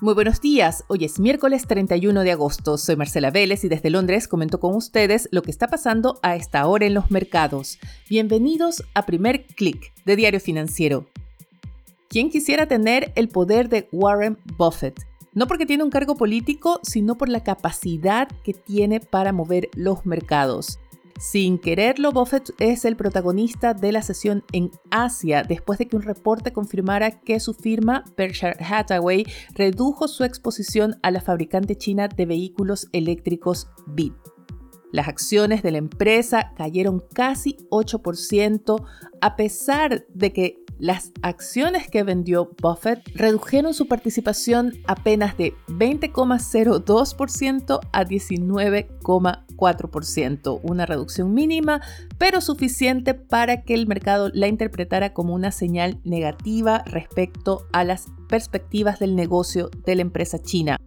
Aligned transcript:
Muy 0.00 0.14
buenos 0.14 0.40
días, 0.40 0.84
hoy 0.86 1.04
es 1.04 1.18
miércoles 1.18 1.66
31 1.66 2.20
de 2.22 2.30
agosto, 2.30 2.78
soy 2.78 2.94
Marcela 2.94 3.32
Vélez 3.32 3.64
y 3.64 3.68
desde 3.68 3.90
Londres 3.90 4.28
comento 4.28 4.60
con 4.60 4.76
ustedes 4.76 5.28
lo 5.32 5.42
que 5.42 5.50
está 5.50 5.66
pasando 5.66 6.20
a 6.22 6.36
esta 6.36 6.64
hora 6.68 6.86
en 6.86 6.94
los 6.94 7.10
mercados. 7.10 7.80
Bienvenidos 8.08 8.84
a 8.94 9.06
Primer 9.06 9.44
Click 9.44 9.92
de 10.04 10.14
Diario 10.14 10.38
Financiero. 10.38 11.06
¿Quién 12.08 12.30
quisiera 12.30 12.68
tener 12.68 13.10
el 13.16 13.28
poder 13.28 13.68
de 13.68 13.88
Warren 13.90 14.38
Buffett? 14.56 15.04
No 15.34 15.48
porque 15.48 15.66
tiene 15.66 15.82
un 15.82 15.90
cargo 15.90 16.14
político, 16.14 16.78
sino 16.84 17.18
por 17.18 17.28
la 17.28 17.42
capacidad 17.42 18.28
que 18.44 18.54
tiene 18.54 19.00
para 19.00 19.32
mover 19.32 19.68
los 19.74 20.06
mercados. 20.06 20.78
Sin 21.18 21.58
quererlo, 21.58 22.12
Buffett 22.12 22.50
es 22.60 22.84
el 22.84 22.94
protagonista 22.94 23.74
de 23.74 23.90
la 23.90 24.02
sesión 24.02 24.44
en 24.52 24.70
Asia 24.90 25.42
después 25.42 25.80
de 25.80 25.88
que 25.88 25.96
un 25.96 26.02
reporte 26.02 26.52
confirmara 26.52 27.20
que 27.20 27.40
su 27.40 27.54
firma, 27.54 28.04
Berkshire 28.16 28.56
Hathaway, 28.60 29.26
redujo 29.54 30.06
su 30.06 30.22
exposición 30.22 31.00
a 31.02 31.10
la 31.10 31.20
fabricante 31.20 31.74
china 31.76 32.06
de 32.06 32.24
vehículos 32.24 32.88
eléctricos 32.92 33.68
BID. 33.88 34.12
Las 34.92 35.08
acciones 35.08 35.64
de 35.64 35.72
la 35.72 35.78
empresa 35.78 36.52
cayeron 36.56 37.02
casi 37.12 37.56
8% 37.70 38.86
a 39.20 39.34
pesar 39.34 40.06
de 40.08 40.32
que 40.32 40.64
las 40.78 41.10
acciones 41.22 41.90
que 41.90 42.04
vendió 42.04 42.52
Buffett 42.62 43.02
redujeron 43.14 43.74
su 43.74 43.88
participación 43.88 44.74
apenas 44.86 45.36
de 45.36 45.54
20,02% 45.66 47.80
a 47.92 48.04
19,4%, 49.58 50.60
una 50.62 50.86
reducción 50.86 51.34
mínima, 51.34 51.80
pero 52.16 52.40
suficiente 52.40 53.14
para 53.14 53.62
que 53.62 53.74
el 53.74 53.86
mercado 53.86 54.30
la 54.32 54.48
interpretara 54.48 55.12
como 55.12 55.34
una 55.34 55.52
señal 55.52 56.00
negativa 56.04 56.82
respecto 56.86 57.66
a 57.72 57.84
las 57.84 58.06
perspectivas 58.28 58.98
del 58.98 59.16
negocio 59.16 59.70
de 59.84 59.96
la 59.96 60.02
empresa 60.02 60.38
china. 60.38 60.78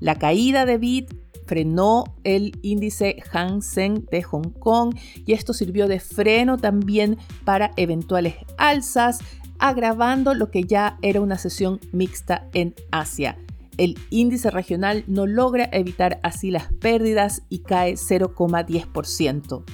La 0.00 0.16
caída 0.16 0.66
de 0.66 0.78
BIT 0.78 1.12
frenó 1.46 2.04
el 2.24 2.58
índice 2.62 3.16
Hang 3.32 3.60
Seng 3.60 4.06
de 4.10 4.22
Hong 4.22 4.52
Kong 4.58 4.94
y 5.26 5.32
esto 5.32 5.52
sirvió 5.52 5.88
de 5.88 6.00
freno 6.00 6.56
también 6.58 7.18
para 7.44 7.72
eventuales 7.76 8.36
alzas, 8.56 9.18
agravando 9.58 10.32
lo 10.34 10.50
que 10.50 10.62
ya 10.62 10.96
era 11.02 11.20
una 11.20 11.38
sesión 11.38 11.80
mixta 11.92 12.48
en 12.54 12.74
Asia. 12.92 13.36
El 13.80 13.98
índice 14.10 14.50
regional 14.50 15.04
no 15.06 15.26
logra 15.26 15.66
evitar 15.72 16.20
así 16.22 16.50
las 16.50 16.70
pérdidas 16.70 17.44
y 17.48 17.60
cae 17.60 17.94
0,10%. 17.94 19.64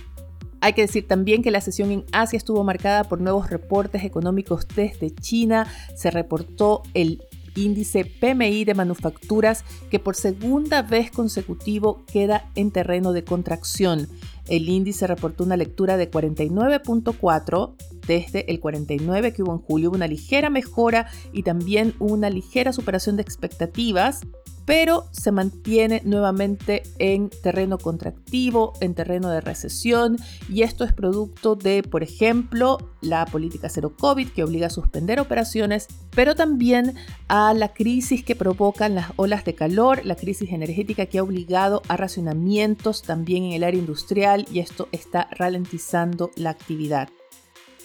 Hay 0.61 0.73
que 0.75 0.83
decir 0.83 1.09
también 1.09 1.43
que 1.43 1.51
la 1.51 1.61
sesión 1.61 1.91
en 1.91 2.05
Asia 2.13 2.37
estuvo 2.37 2.63
marcada 2.63 3.03
por 3.03 3.21
nuevos 3.21 3.51
reportes 3.51 4.05
económicos 4.05 4.69
desde 4.77 5.13
China. 5.13 5.67
Se 5.97 6.13
reportó 6.13 6.85
el 6.95 7.21
índice 7.57 8.05
PMI 8.05 8.65
de 8.65 8.75
manufacturas 8.75 9.65
que 9.91 9.99
por 9.99 10.15
segunda 10.15 10.83
vez 10.83 11.11
consecutivo 11.11 12.05
queda 12.07 12.49
en 12.55 12.71
terreno 12.71 13.13
de 13.13 13.25
contracción. 13.25 14.07
El 14.47 14.69
índice 14.69 15.09
reportó 15.09 15.43
una 15.43 15.57
lectura 15.57 15.97
de 15.97 16.09
49.4 16.09 17.75
desde 18.07 18.51
el 18.51 18.61
49 18.61 19.33
que 19.33 19.43
hubo 19.43 19.53
en 19.53 19.59
julio, 19.61 19.91
una 19.91 20.07
ligera 20.07 20.51
mejora 20.51 21.09
y 21.33 21.43
también 21.43 21.95
una 21.99 22.31
ligera 22.31 22.73
superación 22.73 23.17
de 23.17 23.23
expectativas 23.23 24.23
pero 24.67 25.07
se 25.13 25.33
mantiene 25.33 26.03
nuevamente 26.05 26.83
en 26.99 27.31
terreno 27.31 27.79
contractivo, 27.79 28.75
en 28.81 28.95
terreno 28.95 29.31
de 29.31 29.41
recesión, 29.41 30.19
y 30.51 30.63
esto 30.63 30.85
es 30.85 30.93
producto 30.93 31.55
de, 31.55 31.83
por 31.83 32.03
ejemplo, 32.03 32.79
la 33.01 33.25
política 33.27 33.69
cero 33.69 33.95
COVID 33.97 34.29
que 34.29 34.43
obliga 34.43 34.67
a 34.67 34.71
suspender 34.71 35.21
operaciones, 35.21 35.87
pero 36.11 36.35
también 36.35 36.95
a 37.29 37.55
la 37.55 37.73
crisis 37.73 38.25
que 38.25 38.35
provocan 38.35 38.97
las 38.97 39.13
olas 39.15 39.45
de 39.45 39.55
calor, 39.55 40.05
la 40.05 40.17
crisis 40.17 40.51
energética 40.51 41.07
que 41.07 41.19
ha 41.19 41.23
obligado 41.23 41.83
a 41.89 41.97
racionamientos 41.97 43.03
también 43.03 43.45
en 43.45 43.53
el 43.53 43.65
área 43.65 43.79
industrial 43.79 44.47
y 44.53 44.59
esto 44.59 44.89
está 44.91 45.29
ralentizando 45.31 46.33
la 46.35 46.51
actividad. 46.51 47.09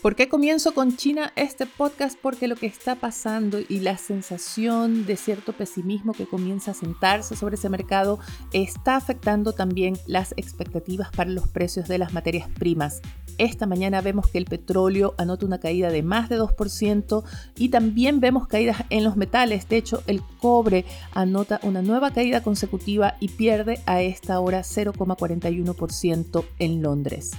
¿Por 0.01 0.15
qué 0.15 0.27
comienzo 0.27 0.73
con 0.73 0.97
China 0.97 1.31
este 1.35 1.67
podcast? 1.67 2.17
Porque 2.19 2.47
lo 2.47 2.55
que 2.55 2.65
está 2.65 2.95
pasando 2.95 3.59
y 3.59 3.81
la 3.81 3.99
sensación 3.99 5.05
de 5.05 5.15
cierto 5.15 5.53
pesimismo 5.53 6.13
que 6.13 6.25
comienza 6.25 6.71
a 6.71 6.73
sentarse 6.73 7.35
sobre 7.35 7.53
ese 7.53 7.69
mercado 7.69 8.17
está 8.51 8.95
afectando 8.95 9.53
también 9.53 9.95
las 10.07 10.33
expectativas 10.37 11.11
para 11.11 11.29
los 11.29 11.47
precios 11.47 11.87
de 11.87 11.99
las 11.99 12.13
materias 12.13 12.49
primas. 12.49 12.99
Esta 13.37 13.67
mañana 13.67 14.01
vemos 14.01 14.27
que 14.27 14.39
el 14.39 14.45
petróleo 14.45 15.13
anota 15.19 15.45
una 15.45 15.59
caída 15.59 15.91
de 15.91 16.01
más 16.01 16.29
de 16.29 16.39
2% 16.39 17.23
y 17.59 17.69
también 17.69 18.19
vemos 18.19 18.47
caídas 18.47 18.83
en 18.89 19.03
los 19.03 19.17
metales. 19.17 19.69
De 19.69 19.77
hecho, 19.77 20.01
el 20.07 20.23
cobre 20.39 20.83
anota 21.13 21.59
una 21.61 21.83
nueva 21.83 22.09
caída 22.09 22.41
consecutiva 22.41 23.17
y 23.19 23.27
pierde 23.27 23.79
a 23.85 24.01
esta 24.01 24.39
hora 24.39 24.61
0,41% 24.61 26.43
en 26.57 26.81
Londres. 26.81 27.33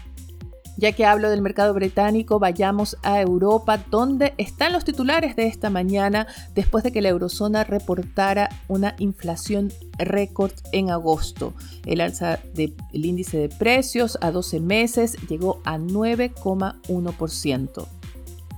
Ya 0.77 0.93
que 0.93 1.05
hablo 1.05 1.31
del 1.31 1.43
mercado 1.43 1.75
británico, 1.75 2.38
vayamos 2.38 2.97
a 3.03 3.21
Europa, 3.21 3.78
donde 3.91 4.34
están 4.38 4.72
los 4.72 4.84
titulares 4.84 5.34
de 5.37 5.47
esta 5.47 5.69
mañana 5.71 6.27
después 6.55 6.84
de 6.84 6.93
que 6.93 7.03
la 7.03 7.10
eurozona 7.10 7.65
reportara 7.65 8.49
una 8.69 8.94
inflación 8.99 9.72
récord 9.99 10.53
en 10.72 10.91
agosto. 10.91 11.55
El 11.84 12.00
alza 12.00 12.38
del 12.55 12.75
índice 12.93 13.38
de 13.38 13.49
precios 13.49 14.16
a 14.21 14.31
12 14.31 14.61
meses 14.61 15.16
llegó 15.28 15.61
a 15.65 15.78
9,1%. 15.78 18.01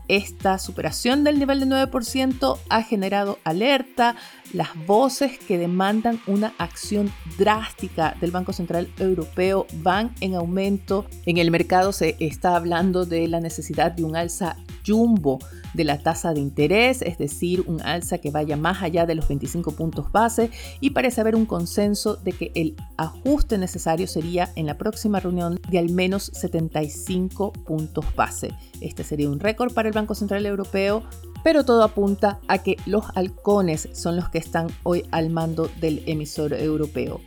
Esta 0.08 0.58
superación 0.58 1.24
del 1.24 1.38
nivel 1.38 1.60
de 1.60 1.66
9% 1.66 2.58
ha 2.68 2.82
generado 2.82 3.38
alerta, 3.44 4.16
las 4.52 4.68
voces 4.86 5.38
que 5.38 5.56
demandan 5.56 6.20
una 6.26 6.52
acción 6.58 7.10
drástica 7.38 8.14
del 8.20 8.30
Banco 8.30 8.52
Central 8.52 8.88
Europeo 8.98 9.66
van 9.76 10.14
en 10.20 10.34
aumento. 10.34 11.06
En 11.24 11.38
el 11.38 11.50
mercado 11.50 11.92
se 11.92 12.16
está 12.20 12.54
hablando 12.54 13.06
de 13.06 13.26
la 13.28 13.40
necesidad 13.40 13.92
de 13.92 14.04
un 14.04 14.14
alza 14.14 14.56
jumbo 14.86 15.38
de 15.74 15.84
la 15.84 15.98
tasa 15.98 16.32
de 16.32 16.40
interés, 16.40 17.02
es 17.02 17.18
decir, 17.18 17.64
un 17.66 17.80
alza 17.82 18.18
que 18.18 18.30
vaya 18.30 18.56
más 18.56 18.82
allá 18.82 19.06
de 19.06 19.14
los 19.14 19.28
25 19.28 19.72
puntos 19.72 20.10
base 20.12 20.50
y 20.80 20.90
parece 20.90 21.20
haber 21.20 21.36
un 21.36 21.46
consenso 21.46 22.16
de 22.16 22.32
que 22.32 22.52
el 22.54 22.76
ajuste 22.96 23.58
necesario 23.58 24.06
sería 24.06 24.50
en 24.56 24.66
la 24.66 24.78
próxima 24.78 25.20
reunión 25.20 25.60
de 25.68 25.78
al 25.78 25.90
menos 25.90 26.30
75 26.34 27.52
puntos 27.52 28.04
base. 28.14 28.52
Este 28.80 29.04
sería 29.04 29.30
un 29.30 29.40
récord 29.40 29.72
para 29.72 29.88
el 29.88 29.94
Banco 29.94 30.14
Central 30.14 30.46
Europeo, 30.46 31.02
pero 31.42 31.64
todo 31.64 31.82
apunta 31.82 32.38
a 32.48 32.58
que 32.58 32.76
los 32.86 33.04
halcones 33.14 33.88
son 33.92 34.16
los 34.16 34.28
que 34.28 34.38
están 34.38 34.68
hoy 34.82 35.04
al 35.10 35.30
mando 35.30 35.68
del 35.80 36.02
emisor 36.06 36.54
europeo. 36.54 37.20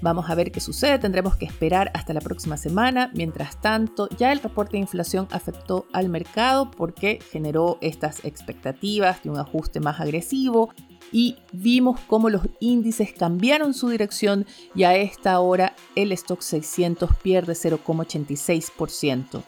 Vamos 0.00 0.30
a 0.30 0.36
ver 0.36 0.52
qué 0.52 0.60
sucede, 0.60 0.98
tendremos 1.00 1.36
que 1.36 1.44
esperar 1.44 1.90
hasta 1.92 2.12
la 2.12 2.20
próxima 2.20 2.56
semana. 2.56 3.10
Mientras 3.14 3.60
tanto, 3.60 4.08
ya 4.16 4.30
el 4.30 4.40
reporte 4.40 4.72
de 4.72 4.82
inflación 4.82 5.26
afectó 5.32 5.86
al 5.92 6.08
mercado 6.08 6.70
porque 6.70 7.18
generó 7.32 7.78
estas 7.80 8.24
expectativas 8.24 9.22
de 9.24 9.30
un 9.30 9.38
ajuste 9.38 9.80
más 9.80 9.98
agresivo 10.00 10.70
y 11.10 11.38
vimos 11.52 11.98
cómo 12.06 12.30
los 12.30 12.42
índices 12.60 13.12
cambiaron 13.12 13.74
su 13.74 13.88
dirección 13.88 14.46
y 14.74 14.84
a 14.84 14.94
esta 14.94 15.40
hora 15.40 15.74
el 15.96 16.12
stock 16.12 16.42
600 16.42 17.10
pierde 17.16 17.54
0,86%. 17.54 19.42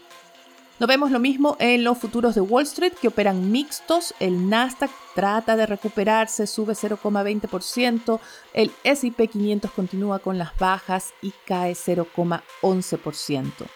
No 0.81 0.87
vemos 0.87 1.11
lo 1.11 1.21
mismo 1.21 1.59
en 1.61 1.85
los 1.85 1.99
futuros 1.99 2.35
de 2.35 2.41
Wall 2.41 2.63
Street 2.63 2.95
que 2.95 3.09
operan 3.09 3.53
mixtos. 3.53 4.15
El 4.19 4.49
Nasdaq 4.49 4.91
trata 5.15 5.55
de 5.55 5.67
recuperarse, 5.67 6.47
sube 6.47 6.73
0,20%. 6.73 8.19
El 8.55 8.73
SP 8.89 9.29
500 9.29 9.71
continúa 9.73 10.21
con 10.21 10.39
las 10.39 10.57
bajas 10.57 11.13
y 11.21 11.35
cae 11.45 11.75
0,11%. 11.75 13.67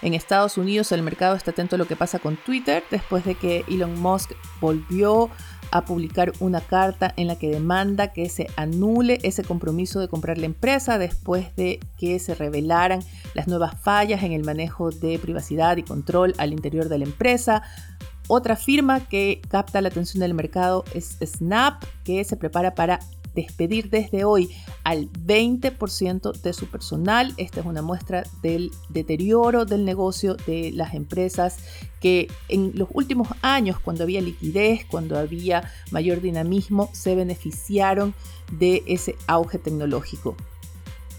En 0.00 0.14
Estados 0.14 0.56
Unidos 0.56 0.90
el 0.92 1.02
mercado 1.02 1.36
está 1.36 1.50
atento 1.50 1.76
a 1.76 1.78
lo 1.78 1.86
que 1.86 1.96
pasa 1.96 2.18
con 2.18 2.38
Twitter 2.38 2.82
después 2.90 3.26
de 3.26 3.34
que 3.34 3.66
Elon 3.68 4.00
Musk 4.00 4.32
volvió 4.58 5.28
a 5.72 5.84
publicar 5.84 6.32
una 6.38 6.60
carta 6.60 7.12
en 7.16 7.26
la 7.26 7.36
que 7.36 7.50
demanda 7.50 8.12
que 8.12 8.28
se 8.28 8.46
anule 8.56 9.18
ese 9.22 9.42
compromiso 9.42 9.98
de 9.98 10.06
comprar 10.06 10.38
la 10.38 10.46
empresa 10.46 10.98
después 10.98 11.56
de 11.56 11.80
que 11.98 12.18
se 12.18 12.34
revelaran 12.34 13.00
las 13.34 13.48
nuevas 13.48 13.80
fallas 13.80 14.22
en 14.22 14.32
el 14.32 14.44
manejo 14.44 14.90
de 14.90 15.18
privacidad 15.18 15.78
y 15.78 15.82
control 15.82 16.34
al 16.38 16.52
interior 16.52 16.88
de 16.88 16.98
la 16.98 17.04
empresa. 17.04 17.62
Otra 18.28 18.54
firma 18.54 19.00
que 19.00 19.40
capta 19.48 19.80
la 19.80 19.88
atención 19.88 20.20
del 20.20 20.34
mercado 20.34 20.84
es 20.94 21.16
Snap, 21.24 21.82
que 22.04 22.22
se 22.24 22.36
prepara 22.36 22.74
para 22.74 23.00
despedir 23.34 23.90
desde 23.90 24.24
hoy 24.24 24.50
al 24.84 25.10
20% 25.10 26.32
de 26.40 26.52
su 26.52 26.66
personal. 26.66 27.34
Esta 27.36 27.60
es 27.60 27.66
una 27.66 27.82
muestra 27.82 28.24
del 28.42 28.70
deterioro 28.88 29.64
del 29.64 29.84
negocio 29.84 30.34
de 30.46 30.70
las 30.72 30.94
empresas 30.94 31.58
que 32.00 32.28
en 32.48 32.72
los 32.74 32.88
últimos 32.92 33.28
años, 33.42 33.78
cuando 33.78 34.02
había 34.02 34.20
liquidez, 34.20 34.84
cuando 34.86 35.18
había 35.18 35.70
mayor 35.90 36.20
dinamismo, 36.20 36.90
se 36.92 37.14
beneficiaron 37.14 38.14
de 38.50 38.82
ese 38.86 39.16
auge 39.26 39.58
tecnológico. 39.58 40.36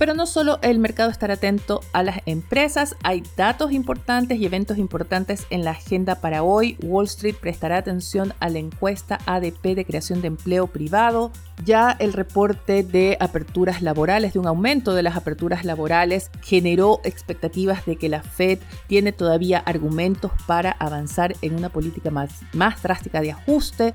Pero 0.03 0.15
no 0.15 0.25
solo 0.25 0.59
el 0.61 0.79
mercado 0.79 1.09
estará 1.09 1.35
atento 1.35 1.79
a 1.93 2.03
las 2.03 2.19
empresas, 2.25 2.97
hay 3.03 3.23
datos 3.37 3.71
importantes 3.71 4.37
y 4.37 4.45
eventos 4.45 4.77
importantes 4.77 5.47
en 5.49 5.63
la 5.63 5.71
agenda 5.71 6.15
para 6.15 6.43
hoy. 6.43 6.75
Wall 6.83 7.05
Street 7.05 7.37
prestará 7.39 7.77
atención 7.77 8.33
a 8.41 8.49
la 8.49 8.59
encuesta 8.59 9.19
ADP 9.25 9.63
de 9.75 9.85
creación 9.85 10.19
de 10.19 10.27
empleo 10.27 10.67
privado. 10.67 11.31
Ya 11.63 11.95
el 11.99 12.11
reporte 12.11 12.83
de 12.83 13.15
aperturas 13.21 13.81
laborales, 13.81 14.33
de 14.33 14.39
un 14.39 14.47
aumento 14.47 14.93
de 14.93 15.03
las 15.03 15.15
aperturas 15.15 15.63
laborales, 15.63 16.31
generó 16.41 16.99
expectativas 17.05 17.85
de 17.85 17.95
que 17.95 18.09
la 18.09 18.23
Fed 18.23 18.59
tiene 18.87 19.13
todavía 19.13 19.59
argumentos 19.59 20.33
para 20.45 20.71
avanzar 20.71 21.33
en 21.41 21.55
una 21.55 21.69
política 21.69 22.11
más, 22.11 22.41
más 22.51 22.83
drástica 22.83 23.21
de 23.21 23.31
ajuste. 23.31 23.93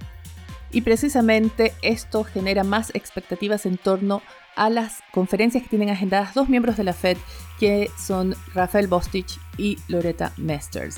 Y 0.70 0.80
precisamente 0.80 1.74
esto 1.82 2.24
genera 2.24 2.64
más 2.64 2.94
expectativas 2.94 3.66
en 3.66 3.76
torno 3.76 4.22
a 4.58 4.68
las 4.68 4.98
conferencias 5.12 5.62
que 5.62 5.70
tienen 5.70 5.88
agendadas 5.88 6.34
dos 6.34 6.48
miembros 6.48 6.76
de 6.76 6.84
la 6.84 6.92
Fed, 6.92 7.16
que 7.58 7.90
son 7.96 8.34
Rafael 8.54 8.88
Bostich 8.88 9.38
y 9.56 9.78
Loretta 9.88 10.32
Mesters. 10.36 10.96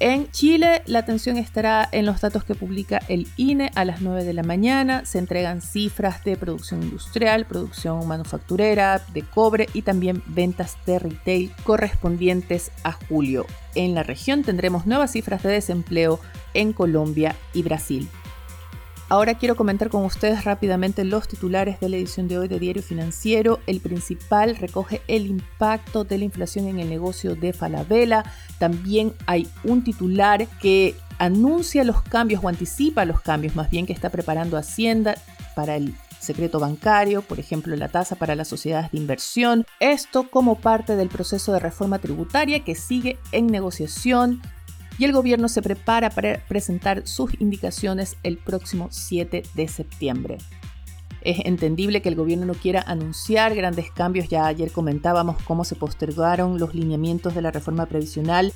En 0.00 0.28
Chile, 0.32 0.82
la 0.86 0.98
atención 0.98 1.36
estará 1.36 1.88
en 1.92 2.06
los 2.06 2.20
datos 2.20 2.42
que 2.42 2.56
publica 2.56 3.00
el 3.06 3.28
INE 3.36 3.70
a 3.76 3.84
las 3.84 4.00
9 4.00 4.24
de 4.24 4.32
la 4.32 4.42
mañana. 4.42 5.04
Se 5.04 5.18
entregan 5.18 5.62
cifras 5.62 6.24
de 6.24 6.36
producción 6.36 6.82
industrial, 6.82 7.46
producción 7.46 8.04
manufacturera, 8.08 9.00
de 9.14 9.22
cobre 9.22 9.68
y 9.74 9.82
también 9.82 10.20
ventas 10.26 10.76
de 10.86 10.98
retail 10.98 11.52
correspondientes 11.62 12.72
a 12.82 12.90
julio. 12.90 13.46
En 13.76 13.94
la 13.94 14.02
región 14.02 14.42
tendremos 14.42 14.86
nuevas 14.86 15.12
cifras 15.12 15.44
de 15.44 15.50
desempleo 15.50 16.18
en 16.52 16.72
Colombia 16.72 17.36
y 17.54 17.62
Brasil. 17.62 18.08
Ahora 19.12 19.34
quiero 19.34 19.56
comentar 19.56 19.90
con 19.90 20.06
ustedes 20.06 20.44
rápidamente 20.46 21.04
los 21.04 21.28
titulares 21.28 21.78
de 21.80 21.90
la 21.90 21.96
edición 21.96 22.28
de 22.28 22.38
hoy 22.38 22.48
de 22.48 22.58
Diario 22.58 22.82
Financiero. 22.82 23.60
El 23.66 23.82
principal 23.82 24.56
recoge 24.56 25.02
el 25.06 25.26
impacto 25.26 26.02
de 26.02 26.16
la 26.16 26.24
inflación 26.24 26.66
en 26.66 26.78
el 26.78 26.88
negocio 26.88 27.34
de 27.34 27.52
Falabella. 27.52 28.24
También 28.58 29.12
hay 29.26 29.46
un 29.64 29.84
titular 29.84 30.46
que 30.62 30.94
anuncia 31.18 31.84
los 31.84 32.00
cambios 32.00 32.42
o 32.42 32.48
anticipa 32.48 33.04
los 33.04 33.20
cambios 33.20 33.54
más 33.54 33.68
bien 33.68 33.84
que 33.84 33.92
está 33.92 34.08
preparando 34.08 34.56
Hacienda 34.56 35.14
para 35.54 35.76
el 35.76 35.94
secreto 36.18 36.58
bancario, 36.58 37.20
por 37.20 37.38
ejemplo 37.38 37.76
la 37.76 37.88
tasa 37.88 38.16
para 38.16 38.34
las 38.34 38.48
sociedades 38.48 38.92
de 38.92 38.98
inversión. 38.98 39.66
Esto 39.78 40.30
como 40.30 40.58
parte 40.58 40.96
del 40.96 41.10
proceso 41.10 41.52
de 41.52 41.58
reforma 41.58 41.98
tributaria 41.98 42.64
que 42.64 42.74
sigue 42.74 43.18
en 43.32 43.48
negociación 43.48 44.40
y 44.98 45.04
el 45.04 45.12
gobierno 45.12 45.48
se 45.48 45.62
prepara 45.62 46.10
para 46.10 46.44
presentar 46.46 47.06
sus 47.06 47.40
indicaciones 47.40 48.16
el 48.22 48.38
próximo 48.38 48.88
7 48.90 49.42
de 49.54 49.68
septiembre. 49.68 50.38
Es 51.22 51.38
entendible 51.44 52.02
que 52.02 52.08
el 52.08 52.16
gobierno 52.16 52.46
no 52.46 52.54
quiera 52.54 52.82
anunciar 52.86 53.54
grandes 53.54 53.90
cambios, 53.90 54.28
ya 54.28 54.46
ayer 54.46 54.72
comentábamos 54.72 55.40
cómo 55.44 55.64
se 55.64 55.76
postergaron 55.76 56.58
los 56.58 56.74
lineamientos 56.74 57.34
de 57.34 57.42
la 57.42 57.52
reforma 57.52 57.86
previsional 57.86 58.52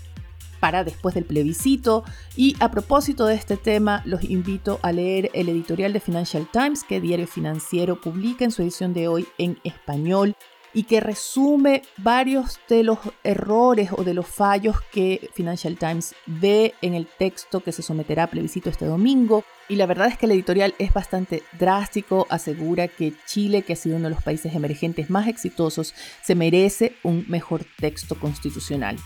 para 0.59 0.85
después 0.85 1.15
del 1.15 1.25
plebiscito. 1.25 2.05
Y 2.35 2.56
a 2.61 2.71
propósito 2.71 3.27
de 3.27 3.35
este 3.35 3.56
tema, 3.56 4.03
los 4.05 4.25
invito 4.25 4.81
a 4.83 4.93
leer 4.93 5.31
el 5.33 5.49
editorial 5.49 5.93
de 5.93 6.00
Financial 6.00 6.49
Times 6.53 6.83
que 6.83 7.00
Diario 7.00 7.27
Financiero 7.29 8.00
publica 8.00 8.44
en 8.44 8.50
su 8.50 8.62
edición 8.62 8.93
de 8.93 9.09
hoy 9.09 9.27
en 9.38 9.59
español 9.62 10.35
y 10.76 10.82
que 10.82 11.00
resume 11.00 11.81
varios 11.96 12.61
de 12.69 12.82
los 12.82 12.99
errores 13.25 13.88
o 13.96 14.05
de 14.05 14.12
los 14.12 14.26
fallos 14.26 14.76
que 14.93 15.31
Financial 15.32 15.75
Times 15.78 16.14
ve 16.26 16.75
en 16.82 16.93
el 16.93 17.06
texto 17.06 17.61
que 17.61 17.73
se 17.73 17.81
someterá 17.81 18.25
a 18.25 18.26
plebiscito 18.26 18.69
este 18.69 18.84
domingo. 18.84 19.43
Y 19.70 19.76
la 19.76 19.87
verdad 19.87 20.08
es 20.08 20.19
que 20.19 20.26
el 20.26 20.32
editorial 20.32 20.75
es 20.78 20.93
bastante 20.93 21.43
drástico, 21.58 22.26
asegura 22.28 22.88
que 22.88 23.14
Chile, 23.25 23.62
que 23.62 23.73
ha 23.73 23.76
sido 23.76 23.96
uno 23.96 24.08
de 24.08 24.14
los 24.17 24.23
países 24.23 24.55
emergentes 24.55 25.08
más 25.08 25.28
exitosos, 25.28 25.94
se 26.23 26.34
merece 26.34 26.94
un 27.02 27.25
mejor 27.26 27.64
texto 27.81 28.14
constitucional. 28.20 28.99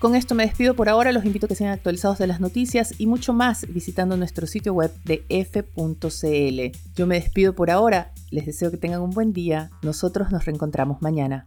Con 0.00 0.14
esto 0.14 0.34
me 0.34 0.46
despido 0.46 0.74
por 0.74 0.88
ahora, 0.88 1.12
los 1.12 1.26
invito 1.26 1.44
a 1.44 1.48
que 1.50 1.54
sean 1.54 1.72
actualizados 1.72 2.16
de 2.16 2.26
las 2.26 2.40
noticias 2.40 2.94
y 2.98 3.06
mucho 3.06 3.34
más 3.34 3.66
visitando 3.68 4.16
nuestro 4.16 4.46
sitio 4.46 4.72
web 4.72 4.90
de 5.04 5.26
f.cl. 5.28 6.78
Yo 6.96 7.06
me 7.06 7.16
despido 7.16 7.54
por 7.54 7.70
ahora, 7.70 8.10
les 8.30 8.46
deseo 8.46 8.70
que 8.70 8.78
tengan 8.78 9.02
un 9.02 9.10
buen 9.10 9.34
día, 9.34 9.70
nosotros 9.82 10.30
nos 10.32 10.46
reencontramos 10.46 11.02
mañana. 11.02 11.46